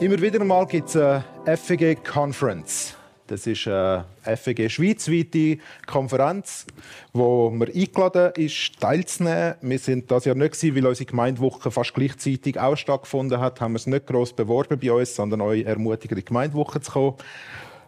[0.00, 2.96] Immer wieder mal gibt es eine FEG Conference.
[3.28, 6.66] Das ist eine FEG schweizweite Konferenz,
[7.12, 9.54] wo man eingeladen ist, teilzunehmen.
[9.62, 13.60] Wir sind das Jahr nicht gewesen, weil unsere Gemeindewoche fast gleichzeitig auch stattgefunden hat.
[13.60, 16.90] Haben wir es nicht gross beworben bei uns, sondern euch ermutigt, in die Gemeindewoche zu
[16.90, 17.14] kommen.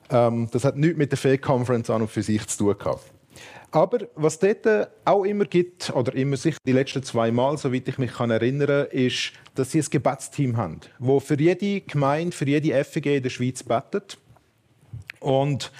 [0.08, 3.15] Ähm, das hat nichts mit der FEG Conference an und für sich zu tun gehabt.
[3.76, 7.98] Aber was dort auch immer gibt, oder immer sich die letzten zwei Mal, soweit ich
[7.98, 12.82] mich kann erinnern ist, dass sie ein Gebetsteam haben, wo für jede Gemeinde, für jede
[12.82, 14.16] FEG in der Schweiz betet
[15.20, 15.70] und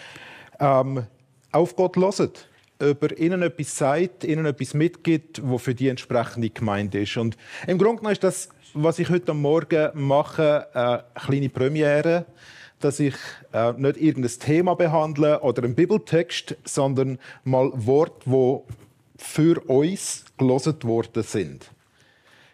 [0.60, 1.06] ähm,
[1.52, 2.46] auf Gott loset
[2.78, 7.16] ob er ihnen etwas sagt, ihnen etwas mitgibt, was für die entsprechende Gemeinde ist.
[7.16, 12.26] Und im Grunde genommen ist das, was ich heute Morgen mache, eine kleine Premiere
[12.80, 13.14] dass ich
[13.52, 18.66] äh, nicht irgendein Thema behandle oder einen Bibeltext, sondern mal Worte, wo
[19.16, 21.70] für uns gelesen worden sind.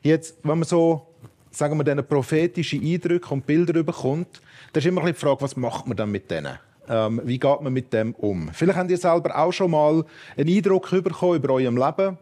[0.02, 1.06] Jetzt, wenn man so,
[1.50, 4.40] sagen wir, diese prophetischen Eindrücke und Bilder bekommt,
[4.72, 6.58] dann ist immer die Frage, was macht man dann mit denen?
[6.88, 8.50] Ähm, wie geht man mit dem um?
[8.52, 10.04] Vielleicht habt ihr selber auch schon mal
[10.36, 12.18] einen Eindruck über eurem Leben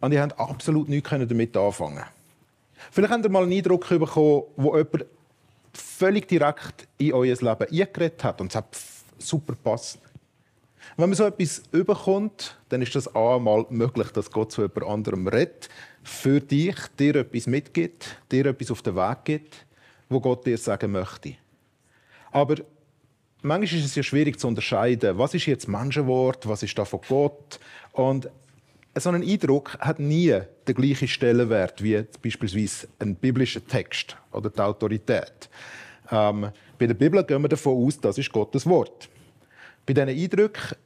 [0.00, 2.04] und ihr habt absolut nichts damit anfangen
[2.90, 5.04] Vielleicht habt ihr mal einen Eindruck bekommen, wo jemand
[6.02, 8.76] völlig direkt in euer Leben eingeredet hat und es hat
[9.18, 10.00] super passt.
[10.96, 15.28] Wenn man so etwas überkommt, dann ist das einmal möglich, dass Gott zu jemand anderem
[15.28, 15.68] redet,
[16.02, 19.64] für dich, dir etwas mitgibt, dir etwas auf den Weg gibt,
[20.08, 21.36] wo Gott dir sagen möchte.
[22.32, 22.56] Aber
[23.42, 26.98] manchmal ist es ja schwierig zu unterscheiden, was ist jetzt Menschenwort, was ist da von
[27.08, 27.60] Gott.
[27.92, 28.28] Und
[28.96, 30.36] so ein Eindruck hat nie
[30.66, 35.48] den gleichen Stellenwert wie beispielsweise ein biblischer Text oder die Autorität.
[36.12, 39.08] Ähm, bei der Bibel gehen wir davon aus, das ist Gottes Wort.
[39.86, 40.76] Bei diesen Eindrücken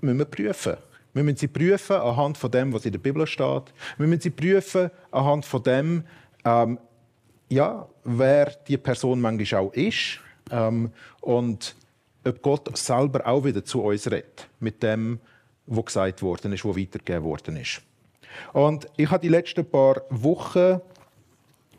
[0.00, 0.76] müssen wir prüfen.
[1.14, 3.72] Wir müssen sie prüfen anhand von dem, was in der Bibel steht.
[3.96, 6.04] Wir müssen sie prüfen anhand von dem,
[6.44, 6.78] ähm,
[7.48, 10.90] ja, wer die Person manchmal auch ist ähm,
[11.22, 11.74] und
[12.26, 15.18] ob Gott selber auch wieder zu uns redet mit dem,
[15.66, 17.80] was gesagt worden ist, was weitergegeben worden ist.
[18.52, 20.80] Und ich habe die letzten paar Wochen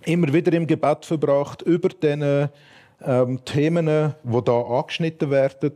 [0.06, 2.52] immer wieder im Gebet verbracht über diese
[3.04, 5.74] ähm, Themen, die da angeschnitten werden.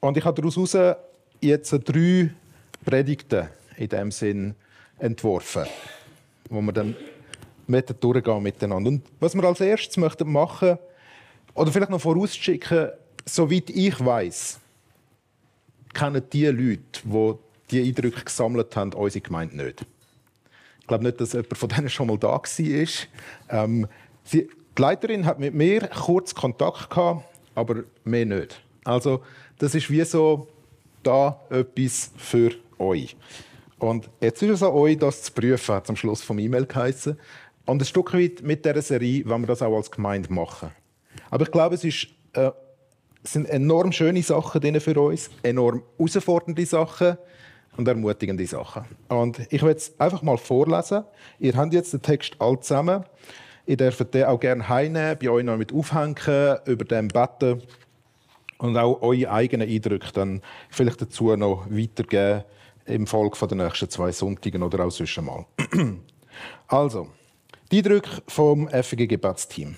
[0.00, 0.76] Und ich habe daraus
[1.40, 2.30] jetzt drei
[2.84, 4.54] Predigten in dem Sinn
[4.98, 5.66] entworfen,
[6.48, 6.94] wo wir dann
[7.66, 8.90] mit durchgehen miteinander.
[8.90, 10.78] Und was wir als erstes möchten machen,
[11.54, 12.90] oder vielleicht noch vorausschicken,
[13.24, 14.60] soweit ich weiß,
[15.92, 17.34] kennen die Leute, die
[17.70, 19.86] die Eindrücke gesammelt haben, unsere Gemeinde nicht.
[20.80, 22.88] Ich glaube nicht, dass jemand von denen schon mal da war.
[23.48, 23.86] Ähm,
[24.24, 28.60] sie, die Leiterin hat mit mir kurz Kontakt gehabt, aber mehr nicht.
[28.84, 29.20] Also
[29.58, 30.48] das ist wie so
[31.02, 33.16] da etwas für euch.
[33.78, 37.18] Und jetzt ist es an euch, das zu prüfen, hat am Schluss vom E-Mail geheißen.
[37.66, 40.70] Und ein Stück weit mit dieser Serie wollen wir das auch als Gemeinde machen.
[41.30, 42.50] Aber ich glaube, es ist äh,
[43.22, 47.18] es sind enorm schöne Sachen drin für uns, enorm herausfordernde Sachen
[47.76, 48.84] und ermutigende Sachen.
[49.08, 51.04] Und ich werde es einfach mal vorlesen.
[51.38, 53.04] Ihr habt jetzt den Text all zusammen.
[53.66, 57.62] Ihr dürft den auch gerne heimnehmen, bei euch noch mit aufhängen, über dem beten
[58.58, 62.44] und auch eure eigenen Eindrücke dann vielleicht dazu noch weitergeben
[62.86, 65.46] im Folge der nächsten zwei Sonntagen oder auch sonst mal.
[66.66, 67.08] also,
[67.70, 69.76] die Eindrücke vom FG Gebetsteam.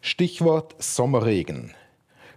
[0.00, 1.74] Stichwort Sommerregen.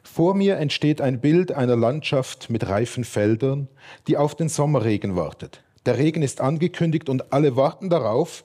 [0.04, 3.68] Vor mir entsteht ein Bild einer Landschaft mit reifen Feldern,
[4.08, 5.64] die auf den Sommerregen wartet.
[5.86, 8.44] Der Regen ist angekündigt und alle warten darauf,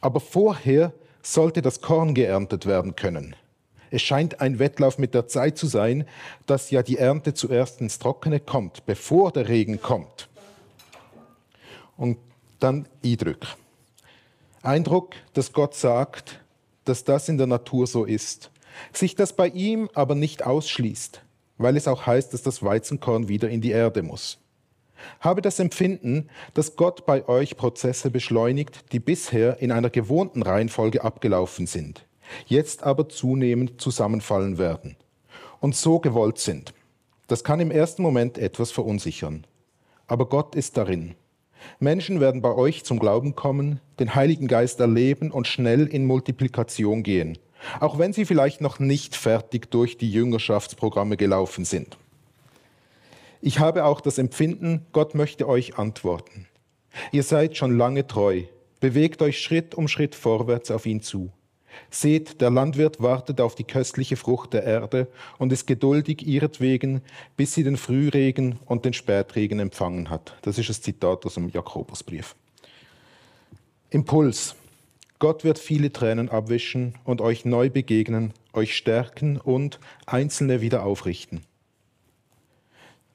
[0.00, 0.92] aber vorher
[1.22, 3.36] sollte das Korn geerntet werden können.
[3.90, 6.06] Es scheint ein Wettlauf mit der Zeit zu sein,
[6.46, 10.28] dass ja die Ernte zuerst ins Trockene kommt, bevor der Regen kommt.
[11.96, 12.18] Und
[12.60, 13.56] dann Eindruck.
[14.62, 16.40] Eindruck, dass Gott sagt,
[16.84, 18.50] dass das in der Natur so ist
[18.92, 21.22] sich das bei ihm aber nicht ausschließt,
[21.58, 24.38] weil es auch heißt, dass das Weizenkorn wieder in die Erde muss.
[25.20, 31.04] Habe das Empfinden, dass Gott bei euch Prozesse beschleunigt, die bisher in einer gewohnten Reihenfolge
[31.04, 32.06] abgelaufen sind,
[32.46, 34.96] jetzt aber zunehmend zusammenfallen werden
[35.60, 36.72] und so gewollt sind.
[37.26, 39.46] Das kann im ersten Moment etwas verunsichern.
[40.06, 41.14] Aber Gott ist darin.
[41.78, 47.02] Menschen werden bei euch zum Glauben kommen, den Heiligen Geist erleben und schnell in Multiplikation
[47.02, 47.38] gehen–
[47.78, 51.98] auch wenn sie vielleicht noch nicht fertig durch die Jüngerschaftsprogramme gelaufen sind.
[53.42, 56.46] Ich habe auch das Empfinden, Gott möchte euch antworten.
[57.10, 58.42] Ihr seid schon lange treu,
[58.80, 61.32] bewegt euch Schritt um Schritt vorwärts auf ihn zu.
[61.88, 65.08] Seht, der Landwirt wartet auf die köstliche Frucht der Erde
[65.38, 67.00] und ist geduldig ihretwegen,
[67.36, 70.36] bis sie den Frühregen und den Spätregen empfangen hat.
[70.42, 72.34] Das ist das Zitat aus dem Jakobusbrief.
[73.88, 74.54] Impuls.
[75.18, 81.42] Gott wird viele Tränen abwischen und euch neu begegnen, euch stärken und Einzelne wieder aufrichten.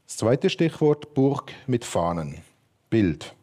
[0.08, 2.38] Das zweite Stichwort Burg mit Fahnen.
[2.92, 3.34] Bild.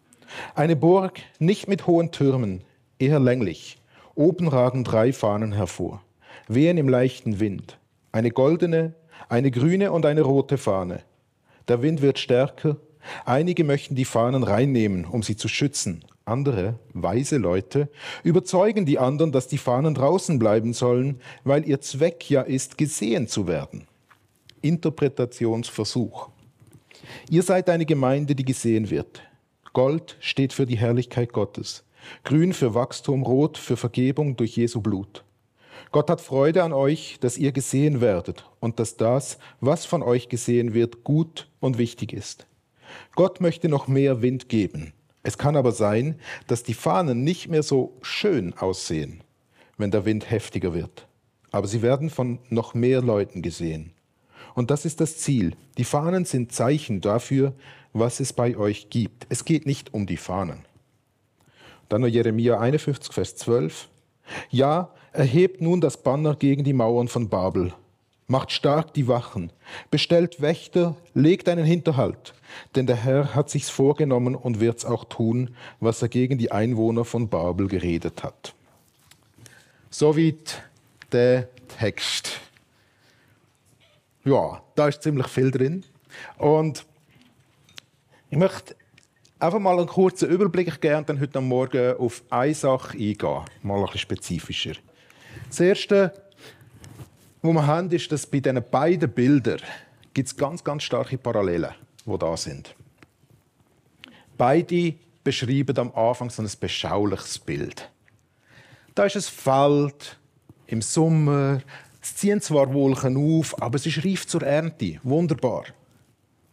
[0.55, 2.63] Eine Burg nicht mit hohen Türmen,
[3.01, 3.79] eher länglich.
[4.15, 6.03] Oben ragen drei Fahnen hervor,
[6.47, 7.79] wehen im leichten Wind.
[8.13, 8.95] Eine goldene,
[9.29, 11.03] eine grüne und eine rote Fahne.
[11.67, 12.77] Der Wind wird stärker.
[13.25, 16.05] Einige möchten die Fahnen reinnehmen, um sie zu schützen.
[16.25, 17.89] Andere, weise Leute,
[18.23, 23.27] überzeugen die anderen, dass die Fahnen draußen bleiben sollen, weil ihr Zweck ja ist, gesehen
[23.27, 23.89] zu werden.
[24.61, 26.31] Interpretationsversuch.
[27.31, 29.23] Ihr seid eine Gemeinde, die gesehen wird.
[29.73, 31.85] Gold steht für die Herrlichkeit Gottes,
[32.25, 35.25] grün für Wachstum, rot für Vergebung durch Jesu Blut.
[35.93, 40.29] Gott hat Freude an euch, dass ihr gesehen werdet und dass das, was von euch
[40.29, 42.47] gesehen wird, gut und wichtig ist.
[43.15, 44.93] Gott möchte noch mehr Wind geben.
[45.23, 49.23] Es kann aber sein, dass die Fahnen nicht mehr so schön aussehen,
[49.77, 51.07] wenn der Wind heftiger wird.
[51.51, 53.93] Aber sie werden von noch mehr Leuten gesehen.
[54.55, 55.55] Und das ist das Ziel.
[55.79, 57.55] Die Fahnen sind Zeichen dafür,
[57.93, 59.27] was es bei euch gibt.
[59.29, 60.65] Es geht nicht um die Fahnen.
[61.89, 63.89] Dann noch Jeremia 51, Vers 12.
[64.51, 67.73] Ja, erhebt nun das Banner gegen die Mauern von Babel.
[68.29, 69.53] Macht stark die Wachen,
[69.91, 72.33] bestellt Wächter, legt einen Hinterhalt,
[72.75, 77.05] denn der Herr hat sich's vorgenommen und wird's auch tun, was er gegen die Einwohner
[77.05, 78.55] von Babel geredet hat.
[79.91, 80.63] Soweit
[81.11, 82.41] der Text
[84.25, 85.85] ja, da ist ziemlich viel drin.
[86.39, 86.87] Und
[88.31, 88.77] ich möchte
[89.39, 93.79] einfach mal einen kurzen Überblick geben und dann heute Morgen auf eine Sache eingehen, mal
[93.79, 94.75] ein bisschen spezifischer.
[95.49, 96.13] Das Erste,
[97.43, 99.61] was wir haben, ist, dass bei diesen beiden Bildern
[100.15, 101.75] gibt es ganz, ganz starke Parallelen,
[102.07, 102.75] die da sind.
[104.37, 104.95] Beide
[105.25, 107.91] beschreiben am Anfang so ein beschauliches Bild.
[108.95, 110.19] Da ist ein Feld
[110.67, 111.61] im Sommer,
[112.03, 114.99] es ziehen zwar Wolken auf, aber es ist reif zur Ernte.
[115.05, 115.65] Wunderbar.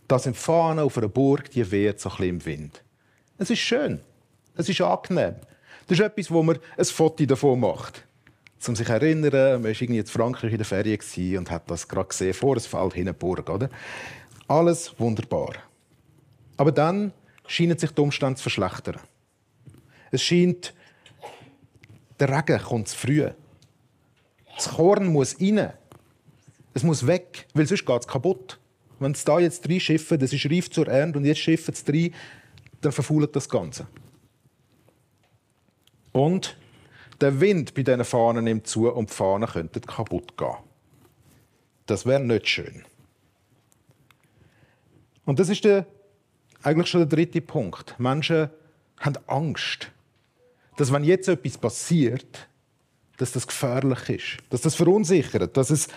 [0.08, 2.84] Da sind Fahnen auf einer Burg, die weht so ein bisschen im Wind.
[3.40, 4.00] Es ist schön.
[4.56, 5.36] Es ist angenehm.
[5.88, 8.06] Das ist etwas, wo man ein Foto davon macht.
[8.68, 11.88] Um sich zu erinnern, man war irgendwie in Frankreich in der Ferien und hat das
[11.88, 13.50] gerade gesehen, vor es fällt hin Burg.
[13.50, 13.70] Oder?
[14.48, 15.54] Alles wunderbar.
[16.58, 17.12] Aber dann
[17.48, 18.98] scheinen sich die Umstände zu verschlechtern.
[20.12, 20.74] Es scheint,
[22.20, 23.30] der Regen kommt zu früh.
[24.60, 25.72] Das Korn muss rein.
[26.74, 28.60] Es muss weg, weil sonst geht es kaputt.
[29.00, 31.86] Wenn es da jetzt drei Schiffe, das ist reif zur Ernte und jetzt schiffen es
[31.86, 32.12] drei,
[32.82, 33.88] dann verfault das Ganze.
[36.12, 36.58] Und
[37.22, 40.58] der Wind bei diesen Fahnen nimmt zu und die Fahnen könnten kaputt gehen.
[41.86, 42.84] Das wäre nicht schön.
[45.24, 45.86] Und das ist der,
[46.64, 47.98] eigentlich schon der dritte Punkt.
[47.98, 48.50] Menschen
[49.00, 49.90] haben Angst,
[50.76, 52.49] dass wenn jetzt etwas passiert,
[53.20, 55.88] dass das gefährlich ist, dass das verunsichert, dass es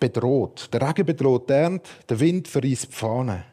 [0.00, 0.68] bedroht.
[0.72, 3.44] Der Regen bedroht die Ernte, der Wind verreißt die Fahne.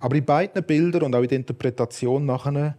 [0.00, 2.76] Aber in beiden Bildern und auch in der Interpretation nachher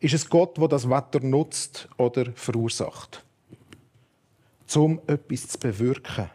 [0.00, 3.22] ist es Gott, der das Wetter nutzt oder verursacht,
[4.74, 6.30] um etwas zu bewirken,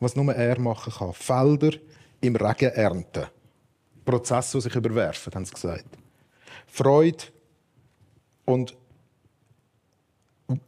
[0.00, 1.14] was nur er machen kann.
[1.14, 1.70] Felder
[2.20, 3.26] im Regen ernten.
[4.04, 5.86] Prozesse, die sich überwerfen, haben sie gesagt.
[6.66, 7.24] Freude
[8.44, 8.76] und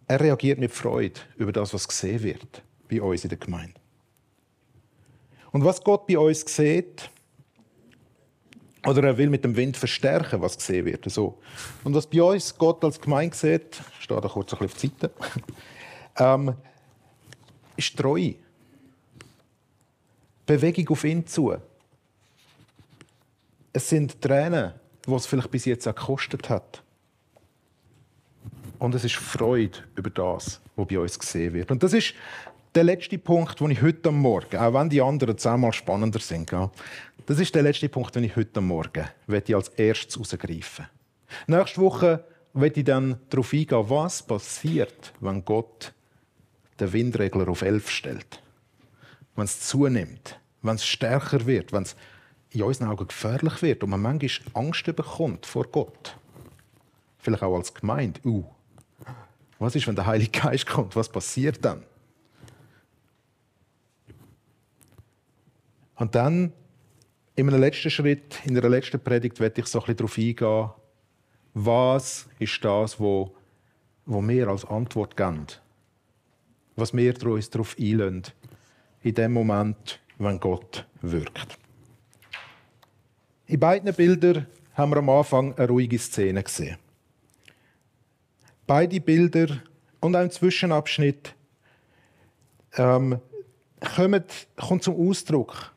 [0.07, 3.75] er reagiert mit Freude über das, was gesehen wird bei uns in der Gemeinde.
[5.53, 7.11] Und was Gott bei uns sieht,
[8.87, 11.11] oder er will mit dem Wind verstärken, was gesehen wird.
[11.11, 11.39] So.
[11.85, 15.11] Und was bei uns Gott als Gemeinde sieht, steht da kurz auf die Seite,
[16.19, 16.55] ähm,
[17.77, 18.35] ist Treue.
[20.47, 21.55] Bewegung auf ihn zu.
[23.73, 24.75] Es sind Tränen,
[25.07, 26.84] die es vielleicht bis jetzt auch gekostet hat.
[28.85, 31.71] Und es ist Freude über das, was bei uns gesehen wird.
[31.71, 32.15] Und das ist
[32.75, 36.53] der letzte Punkt, den ich heute am Morgen, auch wenn die anderen zehnmal spannender sind,
[37.25, 40.87] das ist der letzte Punkt, den ich heute am Morgen als erstes herausgreifen
[41.47, 45.93] Nächste Woche werde ich dann darauf eingehen, was passiert, wenn Gott
[46.79, 48.43] den Windregler auf 11 stellt.
[49.35, 51.97] Wenn es zunimmt, wenn es stärker wird, wenn es
[52.51, 56.17] in unseren Augen gefährlich wird und man manchmal Angst bekommt vor Gott.
[57.19, 58.21] Vielleicht auch als Gemeinde.
[58.25, 58.45] Uh,
[59.59, 60.97] was ist, wenn der Heilige Geist kommt?
[60.97, 61.83] Was passiert dann?
[65.97, 66.53] Und dann,
[67.37, 70.71] in einem letzten Schritt, in einer letzten Predigt, werde ich so ein bisschen darauf eingehen,
[71.55, 73.35] was ist das, wo,
[74.07, 75.47] wo wir als Antwort geben.
[76.77, 78.25] Was wir uns darauf einlösen,
[79.03, 81.59] in dem Moment, wenn Gott wirkt.
[83.47, 86.79] In beiden Bildern haben wir am Anfang eine ruhige Szene gesehen.
[88.67, 89.61] Beide Bilder
[90.01, 91.35] und auch im Zwischenabschnitt
[92.77, 93.21] ähm,
[93.95, 95.73] kommt, kommt zum Ausdruck,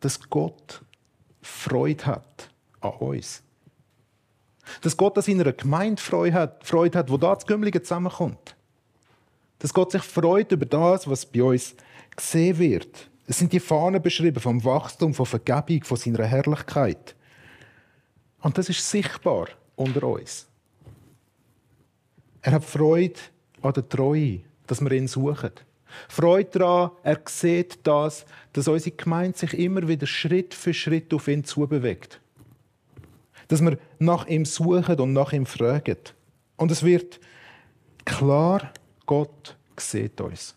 [0.00, 0.82] dass Gott
[1.40, 3.42] Freude hat an uns.
[4.82, 8.56] Dass Gott an seiner Gemeinde Freude hat, Freude hat wo da das Gümmelige zusammenkommt.
[9.60, 11.74] Dass Gott sich freut über das, was bei uns
[12.14, 13.10] gesehen wird.
[13.26, 17.14] Es sind die Fahnen beschrieben vom Wachstum, von Vergebung, von seiner Herrlichkeit.
[18.40, 20.48] Und das ist sichtbar unter uns.
[22.42, 23.18] Er hat Freude
[23.62, 25.52] an der Treue, dass wir ihn suchen.
[26.08, 31.28] Freude daran, er sieht das, dass unsere Gemeinde sich immer wieder Schritt für Schritt auf
[31.28, 32.20] ihn zubewegt.
[33.48, 35.96] Dass wir nach ihm suchen und nach ihm fragen.
[36.56, 37.18] Und es wird
[38.04, 38.72] klar,
[39.06, 40.54] Gott sieht uns.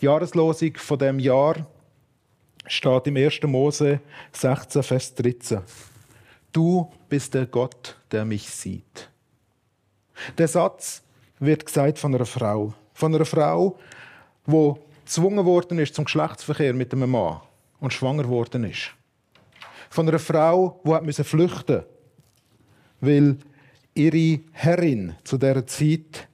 [0.00, 1.66] Die Jahreslosung von dem Jahr
[2.66, 3.42] steht im 1.
[3.44, 4.00] Mose
[4.32, 5.60] 16, Vers 13.
[6.50, 9.10] Du bist der Gott, der mich sieht.
[10.38, 11.02] Der Satz
[11.38, 12.74] wird gesagt von einer Frau.
[12.94, 13.78] Von einer Frau,
[14.46, 17.40] die gezwungen worden ist zum Geschlechtsverkehr mit einem Mann
[17.80, 18.92] und schwanger worden ist.
[19.90, 21.86] Von einer Frau, die hat flüchten musste,
[23.00, 23.36] weil
[23.94, 26.28] ihre Herrin zu dieser Zeit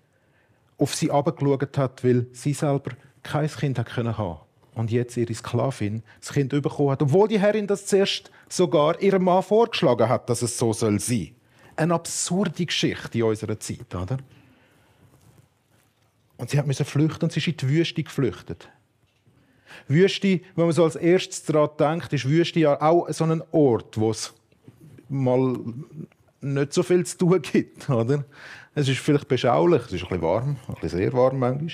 [0.79, 4.41] auf sie abgeschaut hat, weil sie selber kein Kind hat können haben
[4.75, 9.25] und jetzt ihre Sklavin das Kind bekommen hat, obwohl die Herrin das zuerst sogar ihrem
[9.25, 11.35] Mann vorgeschlagen hat, dass es so soll sein.
[11.76, 14.19] Eine absurde Geschichte in unserer Zeit, oder?
[16.37, 18.69] Und sie musste flüchten und sie ist in die Wüste geflüchtet.
[19.88, 23.99] Wüste, wenn man so als erstes daran denkt, ist Wüste ja auch so ein Ort,
[23.99, 24.33] wo es
[25.09, 25.57] mal
[26.41, 27.88] nicht so viel zu tun gibt.
[27.88, 28.25] Oder?
[28.75, 31.71] Es ist vielleicht beschaulich, es ist ein bisschen warm, ein bisschen sehr warm manchmal,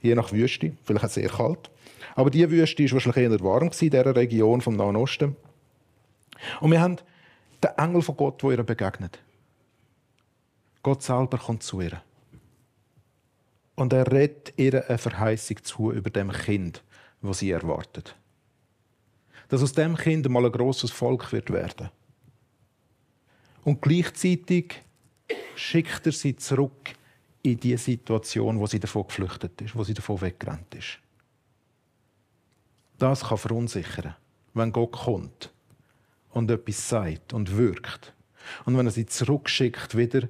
[0.00, 1.70] je nach Wüste, vielleicht auch sehr kalt.
[2.14, 5.36] Aber die Wüste war wahrscheinlich eher warm in dieser Region vom Nahen Osten.
[6.60, 6.96] Und wir haben
[7.62, 9.18] den Engel von Gott, der ihr begegnet.
[10.86, 12.00] Gott selber kommt zu ihr.
[13.74, 16.84] Und er redet ihr eine Verheißung zu über dem Kind,
[17.22, 18.14] das sie erwartet.
[19.48, 21.90] Dass aus dem Kind mal ein großes Volk wird werden.
[23.64, 24.80] Und gleichzeitig
[25.56, 26.94] schickt er sie zurück
[27.42, 31.00] in die Situation, wo sie davon geflüchtet ist, wo sie davon weggerannt ist.
[32.96, 34.14] Das kann verunsichern,
[34.54, 35.52] wenn Gott kommt
[36.30, 38.14] und etwas sagt und wirkt.
[38.66, 40.28] Und wenn er sie zurückschickt wieder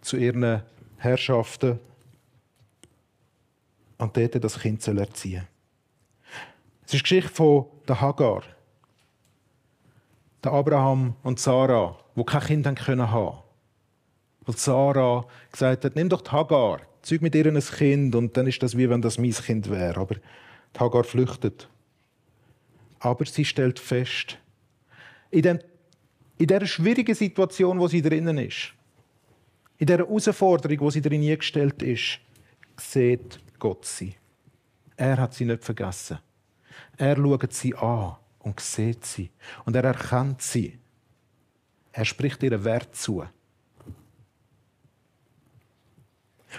[0.00, 0.62] zu ihren
[0.96, 1.78] Herrschaften
[3.98, 5.46] und dort das Kind soll erziehen
[6.84, 8.42] Es ist die Geschichte von der Hagar.
[10.42, 13.08] Abraham und Sarah, wo kein Kind haben können.
[13.10, 18.46] Weil Sarah gesagt hat, nimm doch die Hagar, zeug mit ihr ein Kind und dann
[18.46, 20.00] ist das wie wenn das mein Kind wäre.
[20.00, 21.68] Aber die Hagar flüchtet.
[23.00, 24.38] Aber sie stellt fest,
[25.30, 25.58] in, dem,
[26.38, 28.72] in dieser schwierigen Situation, wo sie drinnen ist,
[29.78, 32.20] in dieser Herausforderung, wo sie drin gestellt ist,
[32.76, 34.14] sieht Gott sie.
[34.96, 36.18] Er hat sie nicht vergessen.
[36.96, 39.30] Er schaut sie an und sieht sie.
[39.64, 40.78] Und er erkennt sie.
[41.92, 43.24] Er spricht ihren Wert zu.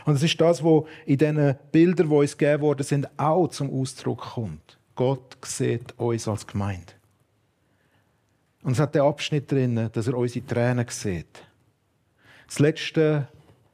[0.06, 3.70] Und es ist das, was in diesen Bildern, die uns gegeben worden sind, auch zum
[3.70, 4.78] Ausdruck kommt.
[4.96, 6.94] Gott sieht uns als Gemeinde.
[8.64, 11.49] Und es hat den Abschnitt drin, dass er unsere Tränen sieht.
[12.50, 13.28] Das letzte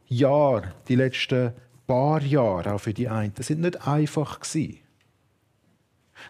[0.07, 1.53] Jahr, die letzten
[1.87, 4.79] paar Jahre auch für die einen, das sind nicht einfach gewesen.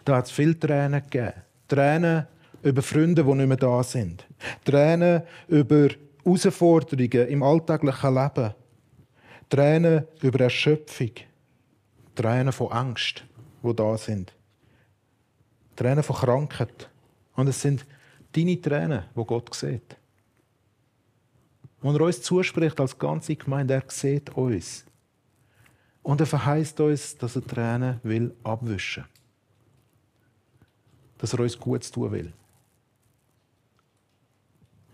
[0.04, 1.32] Da hat es viele Tränen gegeben.
[1.66, 2.26] Tränen
[2.62, 4.24] über Freunde, die nicht mehr da sind.
[4.64, 5.88] Tränen über
[6.24, 8.54] Herausforderungen im alltäglichen Leben.
[9.48, 11.10] Tränen über Erschöpfung.
[12.14, 13.24] Tränen von Angst,
[13.60, 14.32] wo da sind.
[15.74, 16.88] Tränen von Krankheit.
[17.34, 17.84] Und es sind
[18.32, 19.96] deine Tränen, wo Gott sieht.
[21.86, 24.84] Und er uns zuspricht als ganze Gemeinde, er sieht uns.
[26.02, 29.04] Und er verheißt uns, dass er Tränen will abwischen.
[31.16, 32.32] Dass er uns Gutes tun will.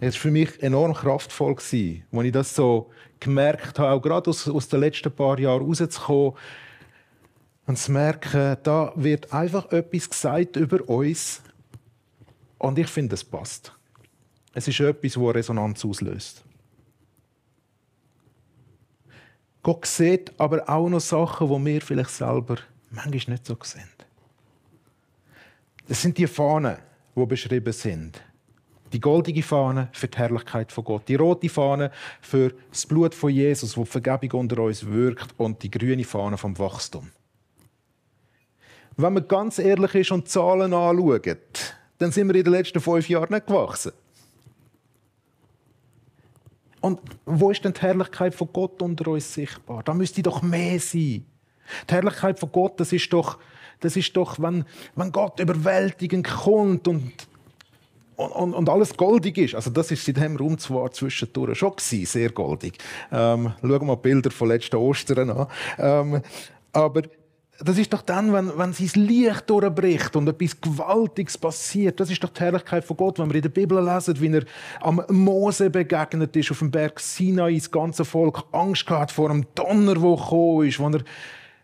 [0.00, 4.46] Es war für mich enorm kraftvoll, als ich das so gemerkt habe, auch gerade aus,
[4.46, 6.34] aus den letzten paar Jahren rauszukommen
[7.68, 11.40] und zu merken, da wird einfach etwas gesagt über uns
[12.58, 13.74] und ich finde, es passt.
[14.52, 16.44] Es ist etwas, das Resonanz auslöst.
[19.62, 22.56] Gott sieht aber auch noch Sachen, die wir vielleicht selber
[22.90, 23.88] manchmal nicht so sehen.
[25.88, 26.78] Das sind die Fahnen,
[27.14, 28.20] die beschrieben sind.
[28.92, 31.90] Die goldige Fahne für die Herrlichkeit von Gott, die rote Fahne
[32.20, 36.36] für das Blut von Jesus, wo die Vergebung unter uns wirkt, und die grüne Fahne
[36.36, 37.10] vom Wachstum.
[38.96, 43.08] Wenn man ganz ehrlich ist und Zahlen anschaut, dann sind wir in den letzten fünf
[43.08, 43.92] Jahren nicht gewachsen.
[46.82, 49.82] Und wo ist denn die Herrlichkeit von Gott unter uns sichtbar?
[49.84, 51.24] Da müsste doch mehr sein.
[51.88, 53.38] Die Herrlichkeit von Gott, das ist doch,
[53.80, 54.64] das ist doch wenn,
[54.96, 57.12] wenn Gott überwältigend kommt und,
[58.16, 59.54] und, und, alles goldig ist.
[59.54, 62.76] Also das ist in diesem Raum zwar zwischendurch schon gewesen, sehr goldig.
[63.12, 65.46] Ähm, schauen wir mal Bilder von letzten Ostern an.
[65.78, 66.22] Ähm,
[66.72, 67.02] aber
[67.64, 72.00] das ist doch dann, wenn, wenn sein Licht durchbricht und etwas Gewaltiges passiert.
[72.00, 74.44] Das ist doch die Herrlichkeit von Gott, wenn wir in der Bibel lesen, wie er
[74.80, 79.46] am Mose begegnet ist, auf dem Berg Sinai, das ganze Volk Angst gehabt vor dem
[79.54, 81.02] Donner, der gekommen ist, wo er,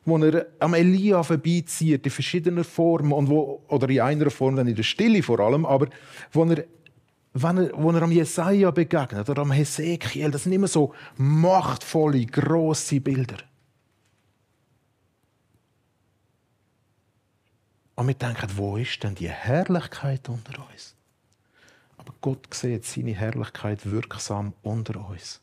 [0.04, 4.68] wo er am Elia vorbeizieht, in verschiedenen Formen, und wo, oder in einer Form dann
[4.68, 5.88] in der Stille vor allem, aber
[6.32, 6.64] wo er
[7.34, 12.24] wenn er, wo er am Jesaja begegnet oder am Hesekiel, das sind immer so machtvolle,
[12.24, 13.36] grosse Bilder.
[17.98, 20.94] Und wir denken, wo ist denn die Herrlichkeit unter uns?
[21.96, 25.40] Aber Gott sieht seine Herrlichkeit wirksam unter uns.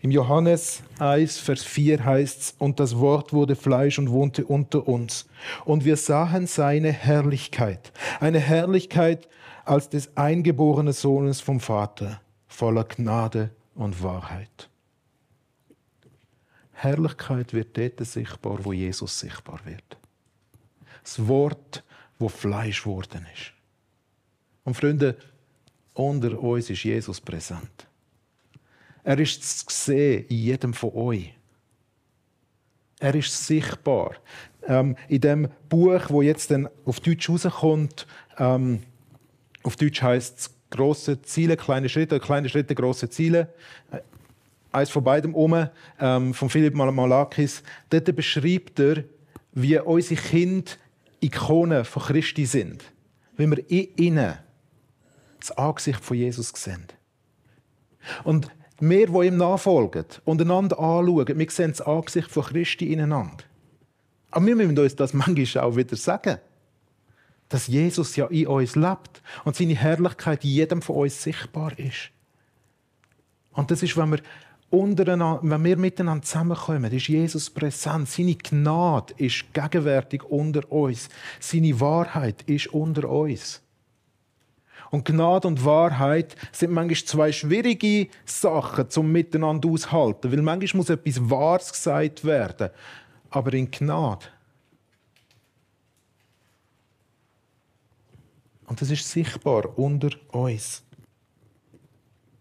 [0.00, 4.88] Im Johannes 1, Vers 4 heißt es, und das Wort wurde Fleisch und wohnte unter
[4.88, 5.26] uns.
[5.66, 9.28] Und wir sahen seine Herrlichkeit, eine Herrlichkeit
[9.66, 14.70] als des eingeborenen Sohnes vom Vater, voller Gnade und Wahrheit.
[16.72, 19.99] Herrlichkeit wird dort sichtbar, wo Jesus sichtbar wird
[21.02, 21.84] das Wort,
[22.18, 23.52] wo Fleisch geworden ist.
[24.64, 25.16] Und Freunde,
[25.94, 27.86] unter uns ist Jesus präsent.
[29.02, 31.32] Er ist zu sehen in jedem von euch.
[32.98, 34.16] Er ist sichtbar.
[34.66, 38.06] Ähm, in dem Buch, wo jetzt dann auf Deutsch rauskommt,
[38.38, 38.82] ähm,
[39.62, 43.52] auf Deutsch heißt es große Ziele, kleine Schritte, kleine Schritte, große Ziele.
[43.90, 44.00] Äh,
[44.72, 45.66] eins von beidem um,
[45.98, 47.62] ähm, von Philipp Malakis.
[47.88, 49.04] Dort beschreibt er,
[49.52, 50.70] wie unsere Kinder
[51.20, 52.84] Ikonen von Christi sind,
[53.36, 54.38] wenn wir in ihnen
[55.38, 56.86] das Angesicht von Jesus sehen.
[58.24, 63.44] Und wir, die ihm nachfolgen und einander anschauen, wir sehen das Angesicht von Christi ineinander.
[64.30, 66.38] Aber wir müssen uns das manchmal auch wieder sagen.
[67.48, 72.10] Dass Jesus ja in uns lebt und seine Herrlichkeit jedem von uns sichtbar ist.
[73.52, 74.20] Und das ist, wenn wir
[74.70, 78.08] wenn wir miteinander zusammenkommen, ist Jesus präsent.
[78.08, 81.08] Seine Gnade ist gegenwärtig unter uns.
[81.40, 83.60] Seine Wahrheit ist unter uns.
[84.90, 90.90] Und Gnade und Wahrheit sind manchmal zwei schwierige Sachen zum Miteinander aushalten, weil manchmal muss
[90.90, 92.70] etwas Wahres gesagt werden.
[93.30, 94.26] Aber in Gnade.
[98.66, 100.84] Und das ist sichtbar unter uns.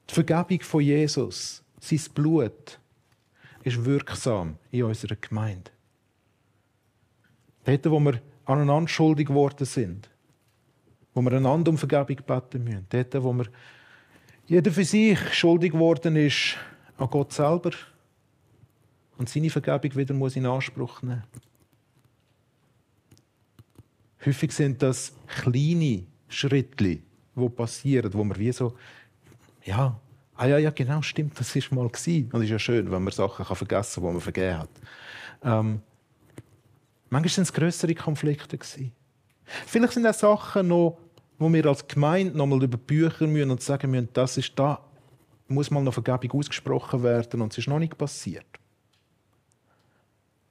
[0.09, 2.79] Die Vergebung von Jesus sein Blut
[3.63, 5.71] ist wirksam in unserer Gemeinde.
[7.63, 10.09] Dort, wo wir aneinander schuldig geworden sind,
[11.13, 13.45] wo wir einander um Vergebung beten müssen, dort, wo wir
[14.47, 16.57] jeder für sich schuldig geworden ist
[16.97, 17.71] an Gott selber
[19.17, 21.23] und seine Vergebung wieder muss in Anspruch nehmen.
[24.25, 26.99] Häufig sind das kleine Schritte,
[27.35, 28.75] die passieren, wo wir wie so,
[29.63, 29.99] ja,
[30.39, 32.31] Ah ja, ja, genau, stimmt, das ist mal gewesen.
[32.31, 34.69] Und es ist ja schön, wenn man Sachen kann vergessen kann, die man vergeben hat.
[35.43, 35.81] Ähm,
[37.09, 38.93] manchmal sind es größere Konflikte gewesen.
[39.43, 40.97] Vielleicht sind es Sachen noch,
[41.39, 44.79] wo wir als Gemeinde noch mal über Bücher müssen und sagen müssen, das ist da,
[45.49, 48.47] muss mal noch Vergebung ausgesprochen werden und es ist noch nicht passiert.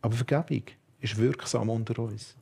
[0.02, 0.64] Aber Vergebung
[1.00, 2.36] ist wirksam unter uns.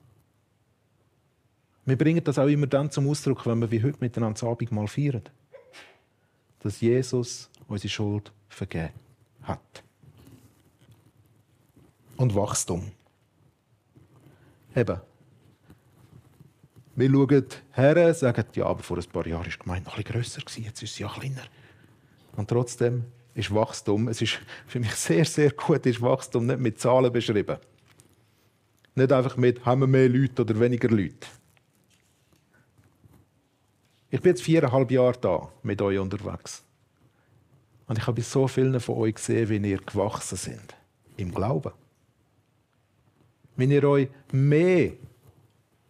[1.85, 4.88] Wir bringen das auch immer dann zum Ausdruck, wenn wir wie heute miteinander das Abendmahl
[4.88, 5.22] feiern
[6.66, 8.90] dass Jesus unsere Schuld vergeben
[9.42, 9.85] hat.
[12.16, 12.90] Und Wachstum.
[14.74, 15.00] Eben.
[16.96, 20.12] Wir schauen her, sagen, ja, aber vor ein paar Jahren war die Gemeinde noch bisschen
[20.12, 21.44] grösser, jetzt ist sie ja kleiner.
[22.37, 26.81] Und trotzdem ist Wachstum, es ist für mich sehr, sehr gut, ist Wachstum nicht mit
[26.81, 27.59] Zahlen beschrieben.
[28.96, 31.29] Nicht einfach mit, haben wir mehr Leute oder weniger Leute.
[34.16, 36.64] Ich bin jetzt viereinhalb Jahre da mit euch unterwegs.
[37.87, 40.74] Und ich habe so vielen von euch gesehen, wie ihr gewachsen sind.
[41.18, 41.72] Im Glauben.
[43.57, 44.92] Wenn ihr euch mehr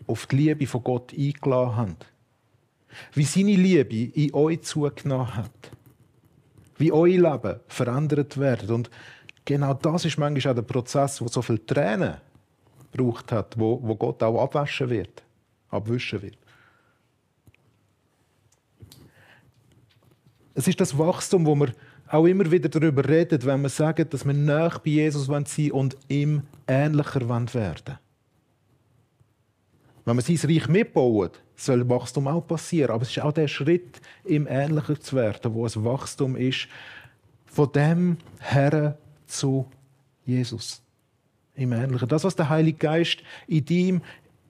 [0.09, 2.07] auf die Liebe von Gott eingeladen habt.
[3.13, 5.71] Wie seine Liebe in euch zugenommen hat.
[6.79, 8.69] Wie euer Leben verändert wird.
[8.69, 8.91] Und
[9.45, 12.17] genau das ist manchmal auch der Prozess, wo so viel Tränen
[12.91, 15.23] braucht hat, wo, wo Gott auch abwaschen wird,
[15.71, 16.39] abwischen wird.
[20.57, 21.75] Es ist das Wachstum, wo wir
[22.09, 25.71] auch immer wieder darüber reden, wenn wir sagen, dass wir nach bei Jesus sein wollen
[25.73, 27.99] und ihm ähnlicher werden wollen.
[30.07, 32.93] Wenn wir sein Reich mitbauen, soll Wachstum auch passieren.
[32.93, 36.69] Aber es ist auch der Schritt, ihm ähnlicher zu werden, wo es Wachstum ist,
[37.45, 38.95] von dem Herren
[39.27, 39.67] zu
[40.25, 40.81] Jesus.
[41.55, 42.09] im Ähnlichen.
[42.09, 44.03] Das, was der Heilige Geist in ihm,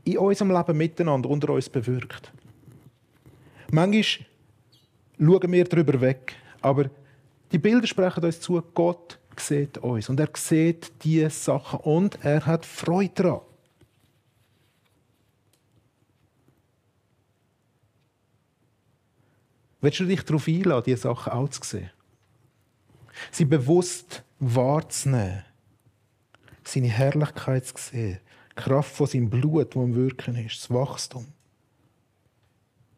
[0.05, 2.33] in unserem Leben miteinander unter uns bewirkt.
[3.73, 4.27] Manchmal
[5.19, 6.91] schauen wir darüber weg, aber
[7.53, 12.45] die Bilder sprechen uns zu, Gott sieht uns und er sieht diese Sachen und er
[12.45, 13.41] hat Freude daran.
[19.81, 21.91] Willst du dich darauf einladen, diese Sachen auch zu sehen?
[23.31, 25.45] Sie bewusst wahrzunehmen.
[26.65, 28.19] Seine Herrlichkeit zu sehen.
[28.51, 30.63] Die Kraft von seinem Blut, das am Wirken ist.
[30.63, 31.27] Das Wachstum.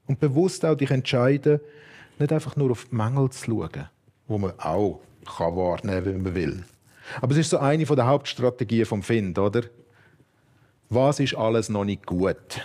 [0.07, 1.61] Und bewusst auch dich entscheiden,
[2.21, 3.89] nicht einfach nur auf die Mängel zu schauen,
[4.27, 6.65] wo man auch kann wahrnehmen kann, wenn man will.
[7.21, 9.63] Aber es ist so eine der Hauptstrategien vom Find, oder?
[10.91, 12.61] Was ist alles noch nicht gut?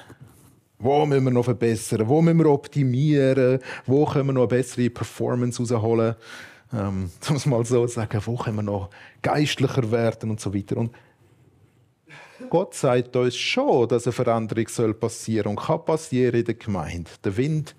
[0.80, 2.08] Wo müssen wir noch verbessern?
[2.08, 3.60] Wo müssen wir optimieren?
[3.86, 6.16] Wo können wir noch eine bessere Performance rausholen?
[6.74, 8.90] Ähm, um es mal so zu sagen, wo können wir noch
[9.22, 10.78] geistlicher werden und so weiter.
[10.78, 10.92] Und
[12.50, 17.12] Gott sagt uns schon, dass eine Veränderung soll passieren und kann passieren in der Gemeinde.
[17.24, 17.76] Der Wind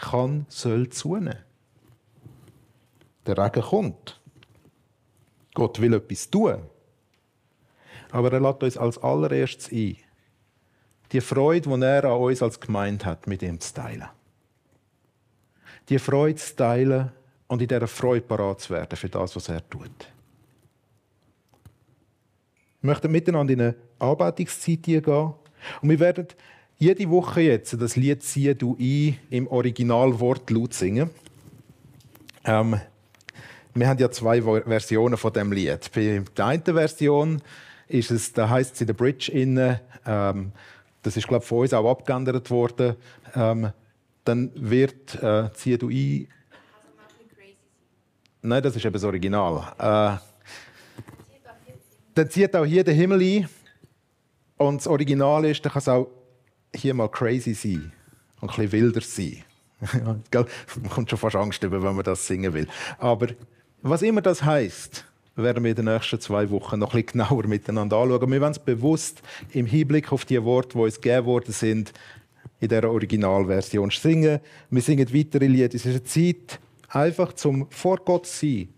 [0.00, 1.38] kann, soll zunehmen.
[3.26, 4.20] Der Regen kommt.
[5.54, 6.62] Gott will etwas tun.
[8.10, 9.96] Aber er lädt uns als allererstes ein,
[11.12, 14.08] die Freude, die er an uns als Gemeinde hat, mit ihm zu teilen.
[15.88, 17.12] Die Freude zu teilen
[17.48, 20.12] und in dieser Freude parat zu werden für das, was er tut.
[22.80, 25.34] Wir möchten miteinander in eine Arbeitungszeit gehen.
[25.82, 26.28] Und wir werden
[26.80, 31.10] jede Woche jetzt das Lied «Siehe du ein» im Originalwort laut singen.
[32.42, 32.80] Ähm,
[33.74, 35.92] wir haben ja zwei Versionen von dem Lied.
[35.94, 37.42] Bei der einen Version
[37.86, 40.52] ist es, da heißt es in der Bridge inne, ähm,
[41.02, 42.96] das ist, glaube ich, von uns auch abgeändert worden.
[43.34, 43.72] Ähm,
[44.24, 46.28] dann wird äh, «Zieh du ein».
[48.40, 49.74] Nein, das ist eben das Original.
[49.78, 50.18] Äh,
[52.14, 53.48] dann zieht auch hier der Himmel ein.
[54.56, 56.08] Und das Original ist, dann kann es auch
[56.74, 57.92] hier mal crazy sein
[58.40, 59.44] und ein bisschen wilder sein.
[60.82, 62.68] man kommt schon fast Angst über, wenn man das singen will.
[62.98, 63.28] Aber
[63.82, 65.04] was immer das heißt,
[65.36, 68.30] werden wir in den nächsten zwei Wochen noch ein bisschen genauer miteinander anschauen.
[68.30, 71.92] Wir wollen es bewusst im Hinblick auf die Worte, die uns gegeben worden sind,
[72.60, 74.40] in dieser Originalversion singen.
[74.70, 75.74] Wir singen weitere Lieder.
[75.74, 78.68] Es ist eine Zeit, einfach zum vor Gott sein,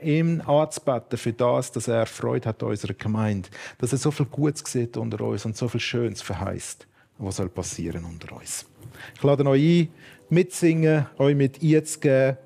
[0.00, 4.26] ihm anzubeten für das, dass er Freude hat an unserer Gemeinde, dass er so viel
[4.26, 6.86] Gutes sieht unter uns und so viel Schönes verheißt,
[7.18, 8.66] was soll passieren unter uns.
[9.14, 9.88] Ich lade euch ein,
[10.28, 12.36] mitsingen, euch mit einzugeben,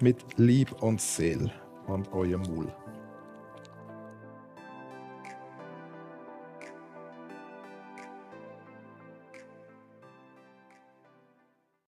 [0.00, 1.50] mit Lieb und Seele
[1.86, 2.85] an eurem Mund.